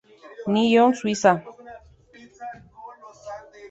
[0.53, 1.31] Nyon, Suiza.